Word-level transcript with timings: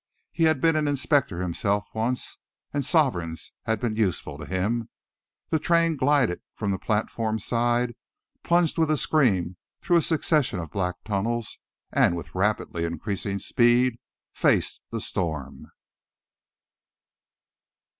He 0.31 0.45
had 0.45 0.61
been 0.61 0.75
an 0.75 0.87
inspector 0.87 1.43
himself 1.43 1.87
once, 1.93 2.39
and 2.73 2.83
sovereigns 2.83 3.51
had 3.65 3.79
been 3.79 3.95
useful 3.97 4.39
to 4.39 4.47
him, 4.47 4.81
too. 4.81 4.87
Then 4.87 4.87
the 5.51 5.59
train 5.59 5.95
glided 5.95 6.41
from 6.55 6.71
the 6.71 6.79
platform 6.79 7.37
side, 7.37 7.95
plunged 8.41 8.79
with 8.79 8.89
a 8.89 8.97
scream 8.97 9.57
through 9.79 9.97
a 9.97 10.01
succession 10.01 10.57
of 10.57 10.71
black 10.71 10.95
tunnels, 11.05 11.59
and 11.91 12.15
with 12.17 12.33
rapidly 12.33 12.83
increasing 12.83 13.37
speed 13.37 13.99
faced 14.33 14.81
the 14.89 14.99
storm. 14.99 15.69